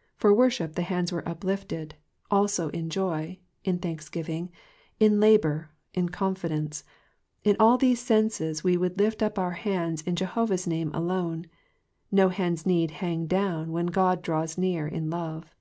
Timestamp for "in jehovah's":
10.02-10.66